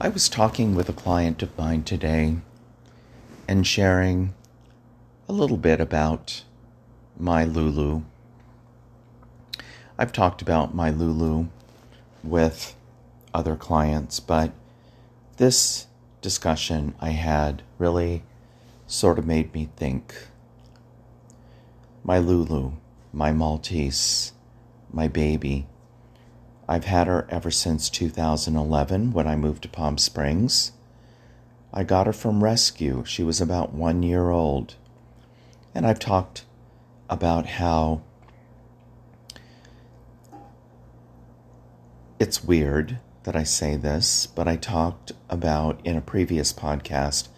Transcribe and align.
I 0.00 0.08
was 0.08 0.28
talking 0.28 0.74
with 0.74 0.88
a 0.88 0.92
client 0.92 1.40
of 1.44 1.56
mine 1.56 1.84
today 1.84 2.38
and 3.46 3.64
sharing 3.64 4.34
a 5.28 5.32
little 5.32 5.56
bit 5.56 5.80
about 5.80 6.42
my 7.16 7.44
Lulu. 7.44 8.02
I've 9.96 10.12
talked 10.12 10.42
about 10.42 10.74
my 10.74 10.90
Lulu 10.90 11.46
with 12.24 12.74
other 13.32 13.54
clients, 13.54 14.18
but 14.18 14.50
this 15.36 15.86
discussion 16.20 16.94
I 17.00 17.10
had 17.10 17.62
really 17.78 18.24
sort 18.88 19.16
of 19.16 19.26
made 19.26 19.54
me 19.54 19.68
think. 19.76 20.26
My 22.02 22.18
Lulu, 22.18 22.72
my 23.12 23.30
Maltese, 23.30 24.32
my 24.92 25.06
baby. 25.06 25.68
I've 26.68 26.84
had 26.84 27.06
her 27.06 27.26
ever 27.30 27.50
since 27.50 27.90
2011 27.90 29.12
when 29.12 29.28
I 29.28 29.36
moved 29.36 29.62
to 29.62 29.68
Palm 29.68 29.98
Springs. 29.98 30.72
I 31.72 31.84
got 31.84 32.06
her 32.06 32.12
from 32.12 32.42
rescue. 32.42 33.04
She 33.04 33.22
was 33.22 33.40
about 33.40 33.74
one 33.74 34.02
year 34.02 34.30
old. 34.30 34.76
And 35.74 35.86
I've 35.86 35.98
talked 35.98 36.44
about 37.10 37.46
how 37.46 38.02
it's 42.18 42.44
weird 42.44 42.98
that 43.24 43.36
I 43.36 43.42
say 43.42 43.76
this, 43.76 44.26
but 44.26 44.48
I 44.48 44.56
talked 44.56 45.12
about 45.28 45.80
in 45.84 45.96
a 45.96 46.00
previous 46.00 46.52
podcast 46.52 47.28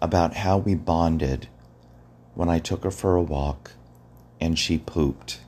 about 0.00 0.34
how 0.34 0.58
we 0.58 0.74
bonded 0.74 1.48
when 2.34 2.48
I 2.48 2.58
took 2.58 2.84
her 2.84 2.90
for 2.90 3.16
a 3.16 3.22
walk 3.22 3.72
and 4.40 4.58
she 4.58 4.78
pooped. 4.78 5.40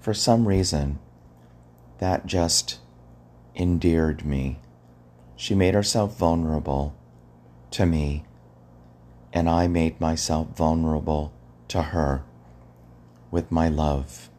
For 0.00 0.14
some 0.14 0.48
reason, 0.48 0.98
that 1.98 2.26
just 2.26 2.78
endeared 3.54 4.24
me. 4.24 4.58
She 5.36 5.54
made 5.54 5.74
herself 5.74 6.16
vulnerable 6.16 6.94
to 7.72 7.86
me, 7.86 8.24
and 9.32 9.48
I 9.48 9.66
made 9.66 10.00
myself 10.00 10.48
vulnerable 10.56 11.32
to 11.68 11.82
her 11.82 12.22
with 13.30 13.50
my 13.50 13.68
love. 13.68 14.30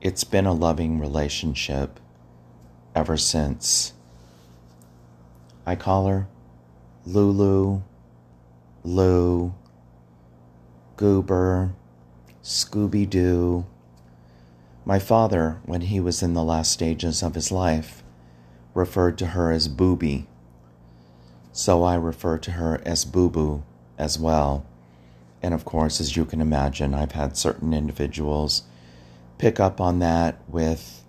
It's 0.00 0.24
been 0.24 0.46
a 0.46 0.52
loving 0.52 0.98
relationship 0.98 2.00
ever 2.94 3.16
since. 3.16 3.92
I 5.66 5.76
call 5.76 6.06
her 6.06 6.26
Lulu, 7.06 7.82
Lou, 8.82 9.54
Goober, 10.96 11.72
Scooby 12.42 13.08
Doo. 13.08 13.66
My 14.84 14.98
father, 14.98 15.60
when 15.64 15.82
he 15.82 16.00
was 16.00 16.22
in 16.22 16.34
the 16.34 16.42
last 16.42 16.72
stages 16.72 17.22
of 17.22 17.34
his 17.34 17.52
life, 17.52 18.02
referred 18.74 19.18
to 19.18 19.28
her 19.28 19.52
as 19.52 19.68
Booby. 19.68 20.26
So 21.52 21.82
I 21.82 21.96
refer 21.96 22.38
to 22.38 22.52
her 22.52 22.80
as 22.84 23.04
Boo 23.04 23.28
Boo 23.28 23.62
as 23.98 24.18
well. 24.18 24.64
And 25.42 25.54
of 25.54 25.64
course, 25.64 26.00
as 26.00 26.16
you 26.16 26.24
can 26.24 26.40
imagine, 26.40 26.94
I've 26.94 27.12
had 27.12 27.36
certain 27.36 27.72
individuals 27.72 28.64
pick 29.38 29.58
up 29.58 29.80
on 29.80 29.98
that 30.00 30.38
with 30.48 31.04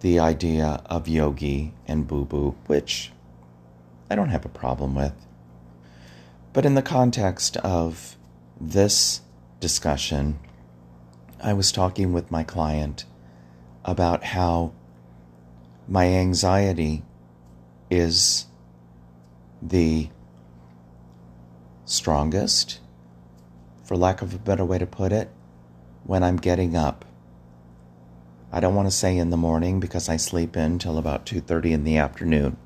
the 0.00 0.18
idea 0.18 0.82
of 0.86 1.08
yogi 1.08 1.72
and 1.88 2.06
boo 2.06 2.26
boo, 2.26 2.54
which 2.66 3.10
I 4.10 4.14
don't 4.14 4.28
have 4.28 4.44
a 4.44 4.50
problem 4.50 4.94
with. 4.94 5.14
But 6.52 6.66
in 6.66 6.74
the 6.74 6.82
context 6.82 7.56
of 7.58 8.16
this 8.60 9.22
discussion, 9.60 10.38
I 11.44 11.52
was 11.52 11.70
talking 11.70 12.14
with 12.14 12.30
my 12.30 12.42
client 12.42 13.04
about 13.84 14.24
how 14.24 14.72
my 15.86 16.06
anxiety 16.06 17.02
is 17.90 18.46
the 19.60 20.08
strongest, 21.84 22.80
for 23.82 23.94
lack 23.94 24.22
of 24.22 24.32
a 24.32 24.38
better 24.38 24.64
way 24.64 24.78
to 24.78 24.86
put 24.86 25.12
it, 25.12 25.30
when 26.04 26.22
I'm 26.22 26.38
getting 26.38 26.74
up. 26.76 27.04
I 28.50 28.60
don't 28.60 28.74
want 28.74 28.88
to 28.88 28.96
say 28.96 29.18
in 29.18 29.28
the 29.28 29.36
morning 29.36 29.80
because 29.80 30.08
I 30.08 30.16
sleep 30.16 30.56
in 30.56 30.78
till 30.78 30.96
about 30.96 31.26
2:30 31.26 31.72
in 31.72 31.84
the 31.84 31.98
afternoon, 31.98 32.56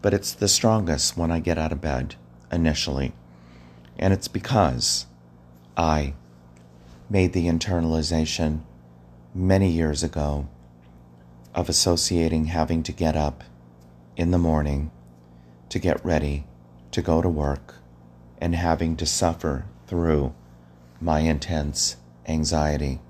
but 0.00 0.14
it's 0.14 0.32
the 0.32 0.46
strongest 0.46 1.16
when 1.16 1.32
I 1.32 1.40
get 1.40 1.58
out 1.58 1.72
of 1.72 1.80
bed 1.80 2.14
initially. 2.52 3.14
And 3.98 4.12
it's 4.12 4.28
because 4.28 5.06
I 5.76 6.14
made 7.08 7.32
the 7.32 7.46
internalization 7.46 8.60
many 9.34 9.70
years 9.70 10.02
ago 10.02 10.48
of 11.54 11.68
associating 11.68 12.46
having 12.46 12.82
to 12.82 12.92
get 12.92 13.16
up 13.16 13.44
in 14.16 14.30
the 14.30 14.38
morning 14.38 14.90
to 15.68 15.78
get 15.78 16.04
ready 16.04 16.44
to 16.90 17.02
go 17.02 17.22
to 17.22 17.28
work 17.28 17.76
and 18.38 18.54
having 18.54 18.96
to 18.96 19.06
suffer 19.06 19.64
through 19.86 20.34
my 21.00 21.20
intense 21.20 21.96
anxiety. 22.26 23.00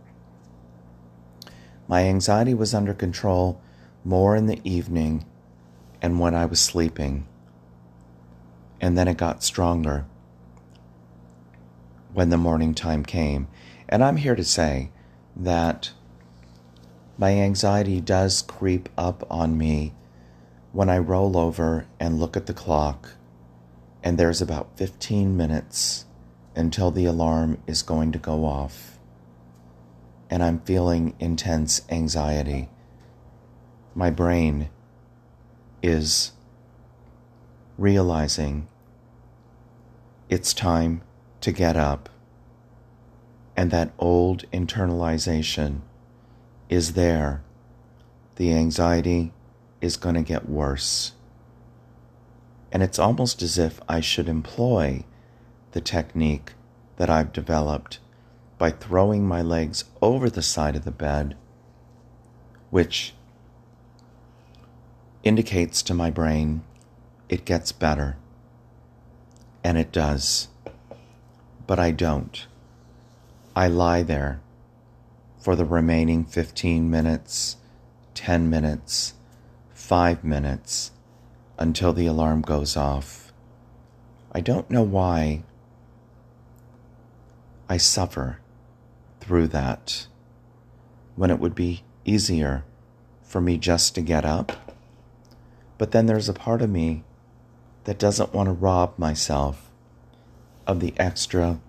My 1.88 2.04
anxiety 2.04 2.54
was 2.54 2.74
under 2.74 2.94
control 2.94 3.60
more 4.04 4.36
in 4.36 4.46
the 4.46 4.60
evening 4.64 5.24
and 6.02 6.20
when 6.20 6.34
I 6.34 6.46
was 6.46 6.60
sleeping, 6.60 7.26
and 8.80 8.96
then 8.96 9.08
it 9.08 9.16
got 9.16 9.42
stronger 9.42 10.04
when 12.16 12.30
the 12.30 12.38
morning 12.38 12.72
time 12.72 13.04
came. 13.04 13.46
And 13.90 14.02
I'm 14.02 14.16
here 14.16 14.34
to 14.34 14.42
say 14.42 14.88
that 15.36 15.92
my 17.18 17.32
anxiety 17.32 18.00
does 18.00 18.40
creep 18.40 18.88
up 18.96 19.26
on 19.30 19.58
me 19.58 19.92
when 20.72 20.88
I 20.88 20.96
roll 20.96 21.36
over 21.36 21.84
and 22.00 22.18
look 22.18 22.34
at 22.34 22.46
the 22.46 22.54
clock, 22.54 23.10
and 24.02 24.16
there's 24.16 24.40
about 24.40 24.78
15 24.78 25.36
minutes 25.36 26.06
until 26.54 26.90
the 26.90 27.04
alarm 27.04 27.58
is 27.66 27.82
going 27.82 28.12
to 28.12 28.18
go 28.18 28.46
off, 28.46 28.98
and 30.30 30.42
I'm 30.42 30.60
feeling 30.60 31.14
intense 31.20 31.82
anxiety. 31.90 32.70
My 33.94 34.08
brain 34.08 34.70
is 35.82 36.32
realizing 37.76 38.68
it's 40.30 40.54
time 40.54 41.02
to 41.40 41.52
get 41.52 41.76
up. 41.76 42.08
And 43.56 43.70
that 43.70 43.92
old 43.98 44.50
internalization 44.50 45.80
is 46.68 46.92
there. 46.92 47.42
The 48.36 48.52
anxiety 48.52 49.32
is 49.80 49.96
going 49.96 50.14
to 50.14 50.22
get 50.22 50.48
worse. 50.48 51.12
And 52.70 52.82
it's 52.82 52.98
almost 52.98 53.40
as 53.42 53.56
if 53.58 53.80
I 53.88 54.00
should 54.00 54.28
employ 54.28 55.04
the 55.72 55.80
technique 55.80 56.52
that 56.96 57.08
I've 57.08 57.32
developed 57.32 57.98
by 58.58 58.70
throwing 58.70 59.26
my 59.26 59.42
legs 59.42 59.84
over 60.02 60.28
the 60.28 60.42
side 60.42 60.76
of 60.76 60.84
the 60.84 60.90
bed, 60.90 61.36
which 62.70 63.14
indicates 65.22 65.82
to 65.82 65.94
my 65.94 66.10
brain 66.10 66.62
it 67.28 67.44
gets 67.44 67.72
better. 67.72 68.16
And 69.62 69.76
it 69.76 69.92
does 69.92 70.48
but 71.66 71.78
I 71.78 71.90
don't. 71.90 72.46
I 73.54 73.68
lie 73.68 74.02
there 74.02 74.40
for 75.38 75.56
the 75.56 75.64
remaining 75.64 76.24
15 76.24 76.90
minutes, 76.90 77.56
10 78.14 78.50
minutes, 78.50 79.14
5 79.74 80.24
minutes 80.24 80.90
until 81.58 81.92
the 81.92 82.06
alarm 82.06 82.42
goes 82.42 82.76
off. 82.76 83.32
I 84.32 84.40
don't 84.40 84.70
know 84.70 84.82
why 84.82 85.44
I 87.68 87.78
suffer 87.78 88.40
through 89.20 89.48
that 89.48 90.06
when 91.16 91.30
it 91.30 91.40
would 91.40 91.54
be 91.54 91.82
easier 92.04 92.64
for 93.22 93.40
me 93.40 93.58
just 93.58 93.94
to 93.94 94.00
get 94.00 94.24
up. 94.24 94.72
But 95.78 95.90
then 95.90 96.06
there's 96.06 96.28
a 96.28 96.34
part 96.34 96.62
of 96.62 96.70
me 96.70 97.04
that 97.84 97.98
doesn't 97.98 98.34
want 98.34 98.48
to 98.48 98.52
rob 98.52 98.98
myself 98.98 99.65
of 100.66 100.80
the 100.80 100.94
extra 100.96 101.60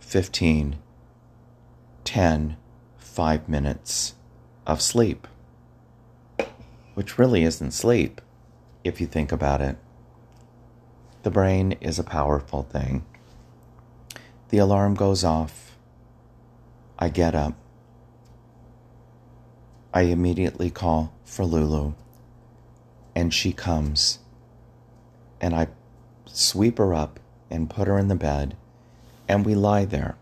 15, 0.00 0.76
10, 2.04 2.56
5 2.98 3.48
minutes 3.48 4.14
of 4.66 4.82
sleep, 4.82 5.26
which 6.94 7.18
really 7.18 7.44
isn't 7.44 7.72
sleep 7.72 8.20
if 8.84 9.00
you 9.00 9.06
think 9.06 9.32
about 9.32 9.60
it. 9.60 9.76
The 11.22 11.30
brain 11.30 11.72
is 11.80 11.98
a 11.98 12.04
powerful 12.04 12.62
thing. 12.62 13.04
The 14.50 14.58
alarm 14.58 14.94
goes 14.94 15.24
off. 15.24 15.76
I 16.98 17.08
get 17.08 17.34
up. 17.34 17.54
I 19.92 20.02
immediately 20.02 20.70
call 20.70 21.12
for 21.24 21.44
Lulu, 21.44 21.94
and 23.14 23.32
she 23.32 23.52
comes, 23.52 24.18
and 25.40 25.54
I 25.54 25.68
sweep 26.26 26.78
her 26.78 26.94
up 26.94 27.18
and 27.50 27.70
put 27.70 27.88
her 27.88 27.98
in 27.98 28.08
the 28.08 28.14
bed, 28.14 28.56
and 29.28 29.44
we 29.44 29.54
lie 29.54 29.84
there 29.84 30.16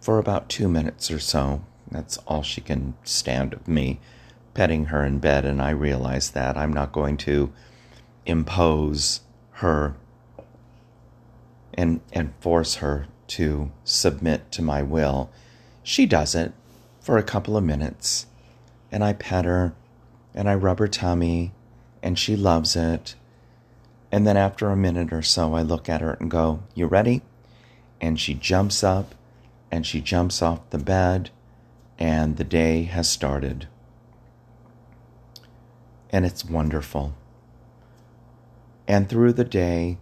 for 0.00 0.18
about 0.18 0.48
two 0.48 0.68
minutes 0.68 1.10
or 1.10 1.18
so. 1.18 1.62
That's 1.90 2.18
all 2.26 2.42
she 2.42 2.60
can 2.60 2.94
stand 3.04 3.52
of 3.52 3.68
me 3.68 4.00
petting 4.54 4.86
her 4.86 5.04
in 5.04 5.18
bed, 5.18 5.44
and 5.44 5.60
I 5.60 5.70
realize 5.70 6.30
that 6.30 6.56
I'm 6.56 6.72
not 6.72 6.92
going 6.92 7.16
to 7.18 7.52
impose 8.24 9.20
her 9.52 9.94
and, 11.74 12.00
and 12.12 12.32
force 12.40 12.76
her 12.76 13.06
to 13.28 13.70
submit 13.84 14.50
to 14.52 14.62
my 14.62 14.82
will. 14.82 15.30
She 15.82 16.06
does 16.06 16.34
it 16.34 16.52
for 17.00 17.18
a 17.18 17.22
couple 17.22 17.56
of 17.56 17.64
minutes, 17.64 18.26
and 18.90 19.04
I 19.04 19.12
pet 19.12 19.44
her 19.44 19.74
and 20.36 20.50
I 20.50 20.54
rub 20.54 20.78
her 20.78 20.86
tummy, 20.86 21.52
and 22.02 22.18
she 22.18 22.36
loves 22.36 22.76
it. 22.76 23.14
And 24.12 24.26
then 24.26 24.36
after 24.36 24.70
a 24.70 24.76
minute 24.76 25.12
or 25.12 25.22
so, 25.22 25.54
I 25.54 25.62
look 25.62 25.88
at 25.88 26.00
her 26.00 26.12
and 26.20 26.30
go, 26.30 26.62
You 26.74 26.86
ready? 26.86 27.22
And 28.00 28.20
she 28.20 28.34
jumps 28.34 28.84
up 28.84 29.14
and 29.70 29.86
she 29.86 30.00
jumps 30.00 30.42
off 30.42 30.70
the 30.70 30.78
bed, 30.78 31.30
and 31.98 32.36
the 32.36 32.44
day 32.44 32.84
has 32.84 33.08
started. 33.08 33.66
And 36.10 36.24
it's 36.24 36.44
wonderful. 36.44 37.14
And 38.86 39.08
through 39.08 39.32
the 39.32 39.44
day, 39.44 39.98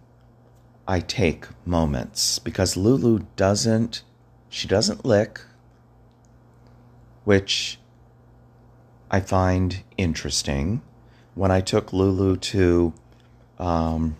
I 0.87 0.99
take 0.99 1.47
moments 1.65 2.37
because 2.37 2.77
Lulu 2.77 3.25
doesn't, 3.35 4.03
she 4.49 4.67
doesn't 4.67 5.03
lick, 5.03 5.41
which 7.23 7.79
I 9.09 9.19
find 9.19 9.81
interesting. 9.97 10.83
When 11.33 11.49
I 11.51 11.61
took 11.61 11.91
Lulu 11.91 12.37
to, 12.37 12.93
um, 13.59 14.15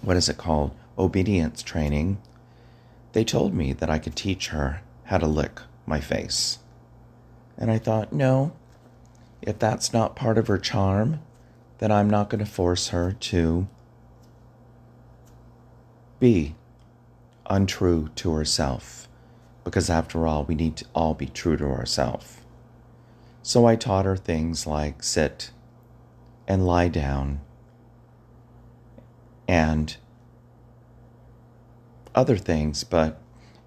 what 0.00 0.16
is 0.16 0.28
it 0.28 0.36
called? 0.36 0.74
Obedience 0.98 1.62
training, 1.62 2.18
they 3.12 3.24
told 3.24 3.54
me 3.54 3.72
that 3.72 3.90
I 3.90 3.98
could 3.98 4.16
teach 4.16 4.48
her 4.48 4.82
how 5.04 5.18
to 5.18 5.26
lick 5.26 5.60
my 5.86 6.00
face. 6.00 6.58
And 7.56 7.70
I 7.70 7.78
thought, 7.78 8.12
no, 8.12 8.52
if 9.40 9.58
that's 9.58 9.92
not 9.92 10.16
part 10.16 10.38
of 10.38 10.46
her 10.48 10.58
charm, 10.58 11.20
then 11.78 11.90
I'm 11.90 12.08
not 12.08 12.30
going 12.30 12.44
to 12.44 12.50
force 12.50 12.88
her 12.88 13.12
to 13.12 13.66
be 16.20 16.54
untrue 17.46 18.10
to 18.16 18.32
herself. 18.32 19.08
Because 19.64 19.90
after 19.90 20.26
all, 20.26 20.44
we 20.44 20.54
need 20.54 20.76
to 20.76 20.84
all 20.94 21.14
be 21.14 21.26
true 21.26 21.56
to 21.56 21.64
ourselves. 21.64 22.38
So 23.42 23.66
I 23.66 23.76
taught 23.76 24.04
her 24.04 24.16
things 24.16 24.66
like 24.66 25.02
sit 25.02 25.50
and 26.46 26.66
lie 26.66 26.88
down 26.88 27.40
and 29.52 29.98
other 32.14 32.38
things, 32.38 32.84
but 32.84 33.20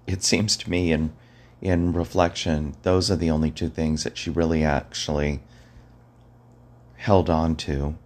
it 0.04 0.24
seems 0.24 0.56
to 0.56 0.68
me 0.68 0.90
in 0.90 1.12
in 1.60 1.92
reflection, 1.92 2.74
those 2.82 3.08
are 3.08 3.14
the 3.14 3.30
only 3.30 3.52
two 3.52 3.68
things 3.68 4.02
that 4.02 4.18
she 4.18 4.28
really 4.28 4.64
actually 4.64 5.40
held 6.96 7.30
on 7.30 7.54
to, 7.54 7.96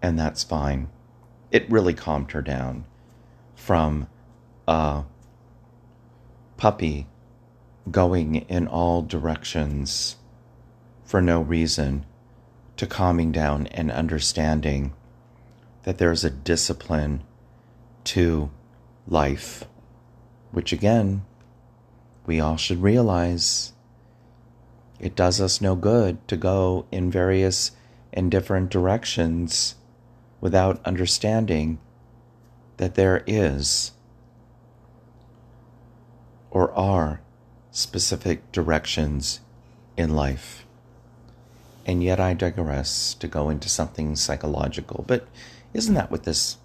and 0.00 0.18
that's 0.18 0.42
fine. 0.42 0.88
It 1.50 1.70
really 1.70 1.92
calmed 1.92 2.32
her 2.32 2.40
down 2.40 2.86
from 3.54 4.08
a 4.66 5.04
puppy 6.56 7.08
going 7.90 8.36
in 8.36 8.66
all 8.66 9.02
directions 9.02 10.16
for 11.04 11.20
no 11.20 11.42
reason 11.42 12.06
to 12.78 12.86
calming 12.86 13.32
down 13.32 13.66
and 13.66 13.92
understanding 13.92 14.94
that 15.84 15.98
there's 15.98 16.24
a 16.24 16.30
discipline 16.30 17.22
to 18.04 18.50
life, 19.06 19.64
which 20.50 20.72
again, 20.72 21.24
we 22.26 22.40
all 22.40 22.56
should 22.56 22.82
realize 22.82 23.72
it 25.00 25.16
does 25.16 25.40
us 25.40 25.60
no 25.60 25.74
good 25.74 26.26
to 26.28 26.36
go 26.36 26.86
in 26.92 27.10
various 27.10 27.72
and 28.12 28.30
different 28.30 28.70
directions 28.70 29.74
without 30.40 30.80
understanding 30.84 31.78
that 32.76 32.94
there 32.94 33.24
is 33.26 33.92
or 36.50 36.72
are 36.72 37.20
specific 37.70 38.52
directions 38.52 39.40
in 39.96 40.14
life. 40.14 40.64
And 41.84 42.02
yet 42.02 42.20
I 42.20 42.34
digress 42.34 43.14
to 43.14 43.26
go 43.26 43.48
into 43.48 43.68
something 43.68 44.14
psychological. 44.14 45.04
But 45.08 45.26
isn't 45.74 45.94
that 45.94 46.10
what 46.10 46.24
this 46.24 46.58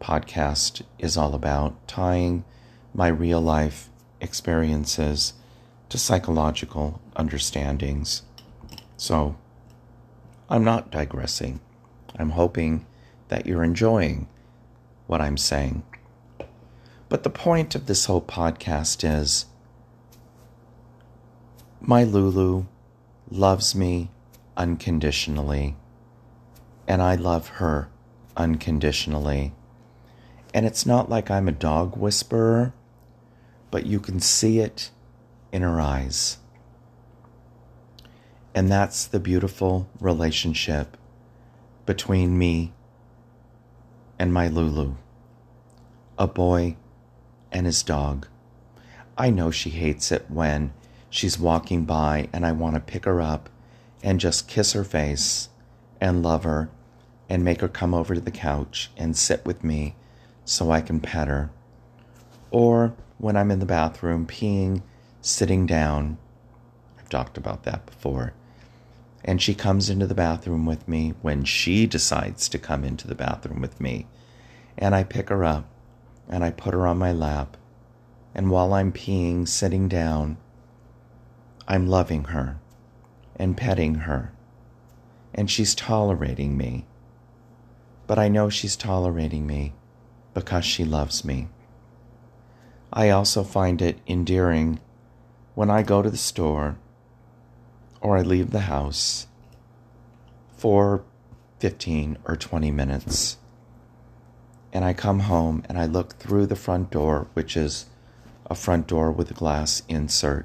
podcast 0.00 0.82
is 0.98 1.16
all 1.16 1.34
about 1.34 1.86
tying 1.86 2.44
my 2.94 3.08
real 3.08 3.40
life 3.40 3.88
experiences 4.20 5.34
to 5.88 5.98
psychological 5.98 7.00
understandings. 7.14 8.22
So 8.96 9.36
I'm 10.48 10.64
not 10.64 10.90
digressing. 10.90 11.60
I'm 12.18 12.30
hoping 12.30 12.86
that 13.28 13.46
you're 13.46 13.64
enjoying 13.64 14.28
what 15.06 15.20
I'm 15.20 15.36
saying. 15.36 15.82
But 17.08 17.22
the 17.22 17.30
point 17.30 17.74
of 17.74 17.86
this 17.86 18.06
whole 18.06 18.22
podcast 18.22 19.04
is 19.04 19.46
my 21.80 22.02
Lulu 22.04 22.64
loves 23.30 23.74
me 23.74 24.10
unconditionally, 24.56 25.76
and 26.88 27.02
I 27.02 27.14
love 27.14 27.48
her 27.48 27.88
unconditionally. 28.36 29.52
And 30.54 30.66
it's 30.66 30.86
not 30.86 31.10
like 31.10 31.30
I'm 31.30 31.48
a 31.48 31.52
dog 31.52 31.96
whisperer, 31.96 32.72
but 33.70 33.86
you 33.86 34.00
can 34.00 34.20
see 34.20 34.58
it 34.58 34.90
in 35.52 35.62
her 35.62 35.80
eyes. 35.80 36.38
And 38.54 38.70
that's 38.70 39.06
the 39.06 39.20
beautiful 39.20 39.88
relationship 40.00 40.96
between 41.84 42.38
me 42.38 42.72
and 44.18 44.32
my 44.32 44.48
Lulu, 44.48 44.94
a 46.18 46.26
boy 46.26 46.76
and 47.52 47.66
his 47.66 47.82
dog. 47.82 48.26
I 49.18 49.30
know 49.30 49.50
she 49.50 49.70
hates 49.70 50.10
it 50.10 50.30
when 50.30 50.72
she's 51.10 51.38
walking 51.38 51.84
by 51.84 52.28
and 52.32 52.46
I 52.46 52.52
want 52.52 52.74
to 52.74 52.80
pick 52.80 53.04
her 53.04 53.20
up 53.20 53.48
and 54.02 54.20
just 54.20 54.48
kiss 54.48 54.72
her 54.72 54.84
face 54.84 55.48
and 56.00 56.22
love 56.22 56.44
her 56.44 56.70
and 57.28 57.44
make 57.44 57.60
her 57.60 57.68
come 57.68 57.94
over 57.94 58.14
to 58.14 58.20
the 58.20 58.30
couch 58.30 58.90
and 58.96 59.16
sit 59.16 59.44
with 59.44 59.64
me 59.64 59.96
so 60.44 60.70
I 60.70 60.80
can 60.80 61.00
pet 61.00 61.28
her. 61.28 61.50
Or 62.50 62.94
when 63.18 63.36
I'm 63.36 63.50
in 63.50 63.58
the 63.58 63.66
bathroom 63.66 64.26
peeing, 64.26 64.82
sitting 65.20 65.66
down. 65.66 66.18
I've 66.98 67.08
talked 67.08 67.36
about 67.36 67.64
that 67.64 67.84
before. 67.86 68.32
And 69.24 69.42
she 69.42 69.54
comes 69.54 69.90
into 69.90 70.06
the 70.06 70.14
bathroom 70.14 70.66
with 70.66 70.86
me 70.86 71.14
when 71.20 71.44
she 71.44 71.86
decides 71.86 72.48
to 72.48 72.58
come 72.58 72.84
into 72.84 73.08
the 73.08 73.14
bathroom 73.16 73.60
with 73.60 73.80
me. 73.80 74.06
And 74.78 74.94
I 74.94 75.02
pick 75.02 75.30
her 75.30 75.42
up 75.42 75.68
and 76.28 76.44
I 76.44 76.50
put 76.50 76.74
her 76.74 76.86
on 76.86 76.98
my 76.98 77.10
lap. 77.12 77.56
And 78.34 78.50
while 78.50 78.72
I'm 78.72 78.92
peeing, 78.92 79.48
sitting 79.48 79.88
down, 79.88 80.36
I'm 81.66 81.88
loving 81.88 82.24
her 82.24 82.58
and 83.34 83.56
petting 83.56 83.96
her. 83.96 84.32
And 85.34 85.50
she's 85.50 85.74
tolerating 85.74 86.56
me. 86.56 86.86
But 88.06 88.18
I 88.18 88.28
know 88.28 88.48
she's 88.48 88.76
tolerating 88.76 89.46
me 89.46 89.74
because 90.34 90.64
she 90.64 90.84
loves 90.84 91.24
me. 91.24 91.48
I 92.92 93.10
also 93.10 93.42
find 93.42 93.82
it 93.82 93.98
endearing 94.06 94.80
when 95.54 95.70
I 95.70 95.82
go 95.82 96.02
to 96.02 96.10
the 96.10 96.16
store 96.16 96.76
or 98.00 98.16
I 98.16 98.22
leave 98.22 98.50
the 98.50 98.60
house 98.60 99.26
for 100.56 101.04
15 101.58 102.18
or 102.26 102.36
20 102.36 102.70
minutes 102.70 103.38
and 104.76 104.84
I 104.84 104.92
come 104.92 105.20
home 105.20 105.64
and 105.70 105.78
I 105.78 105.86
look 105.86 106.18
through 106.18 106.46
the 106.46 106.54
front 106.54 106.90
door, 106.90 107.28
which 107.32 107.56
is 107.56 107.86
a 108.44 108.54
front 108.54 108.86
door 108.86 109.10
with 109.10 109.30
a 109.30 109.34
glass 109.34 109.82
insert, 109.88 110.44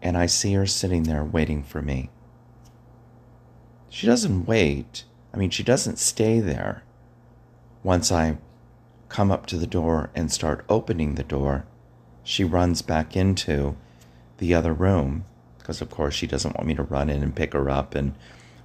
and 0.00 0.16
I 0.16 0.24
see 0.24 0.54
her 0.54 0.66
sitting 0.66 1.02
there 1.02 1.22
waiting 1.22 1.62
for 1.62 1.82
me. 1.82 2.08
She 3.90 4.06
doesn't 4.06 4.46
wait. 4.46 5.04
I 5.32 5.36
mean, 5.36 5.50
she 5.50 5.62
doesn't 5.62 5.98
stay 5.98 6.40
there 6.40 6.82
once 7.82 8.12
I 8.12 8.36
come 9.08 9.30
up 9.30 9.46
to 9.46 9.58
the 9.58 9.66
door 9.66 10.10
and 10.14 10.30
start 10.30 10.64
opening 10.68 11.14
the 11.14 11.24
door, 11.24 11.64
she 12.22 12.44
runs 12.44 12.82
back 12.82 13.16
into 13.16 13.76
the 14.38 14.54
other 14.54 14.72
room 14.72 15.24
because, 15.58 15.80
of 15.80 15.90
course, 15.90 16.14
she 16.14 16.26
doesn't 16.26 16.56
want 16.56 16.66
me 16.66 16.74
to 16.74 16.82
run 16.82 17.10
in 17.10 17.22
and 17.22 17.34
pick 17.34 17.52
her 17.52 17.70
up 17.70 17.94
and 17.94 18.14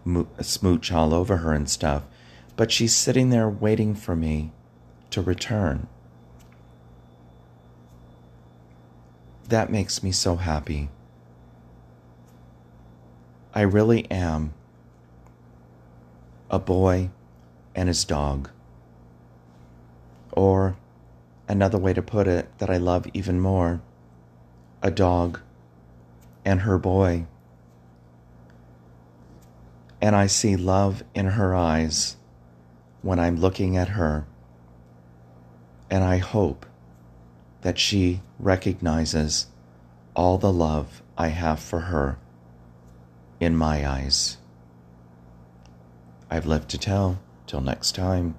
mo- 0.03 0.27
smooch 0.41 0.91
all 0.91 1.13
over 1.13 1.37
her 1.37 1.53
and 1.53 1.69
stuff. 1.69 2.03
But 2.55 2.71
she's 2.71 2.95
sitting 2.95 3.29
there 3.29 3.49
waiting 3.49 3.95
for 3.95 4.15
me 4.15 4.51
to 5.11 5.21
return. 5.21 5.87
That 9.47 9.71
makes 9.71 10.01
me 10.01 10.11
so 10.11 10.37
happy. 10.37 10.89
I 13.53 13.61
really 13.61 14.09
am 14.11 14.53
a 16.49 16.59
boy 16.59 17.09
and 17.73 17.87
his 17.87 18.05
dog. 18.05 18.49
Or, 20.31 20.77
another 21.47 21.77
way 21.77 21.93
to 21.93 22.01
put 22.01 22.27
it 22.27 22.57
that 22.57 22.69
I 22.69 22.77
love 22.77 23.07
even 23.13 23.39
more, 23.39 23.81
a 24.81 24.91
dog 24.91 25.39
and 26.43 26.61
her 26.61 26.77
boy. 26.77 27.25
and 30.05 30.15
I 30.15 30.27
see 30.27 30.55
love 30.55 31.03
in 31.15 31.25
her 31.25 31.55
eyes 31.55 32.15
when 33.01 33.19
I'm 33.19 33.37
looking 33.37 33.75
at 33.75 33.89
her. 33.89 34.27
And 35.89 36.03
I 36.03 36.17
hope 36.17 36.65
that 37.61 37.79
she 37.79 38.21
recognizes 38.37 39.47
all 40.15 40.37
the 40.37 40.53
love 40.53 41.01
I 41.17 41.29
have 41.29 41.59
for 41.59 41.79
her 41.79 42.19
in 43.39 43.55
my 43.55 43.87
eyes. 43.87 44.37
I've 46.35 46.45
left 46.45 46.67
to 46.71 46.77
tell. 46.77 47.17
Till 47.47 47.61
next 47.61 47.95
time. 47.95 48.35